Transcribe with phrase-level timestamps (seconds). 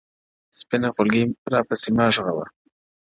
[0.57, 2.45] سپينه خولگۍ راپسي مه ږغوه”